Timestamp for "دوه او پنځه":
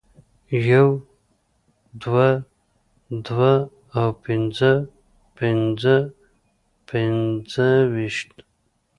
3.27-4.71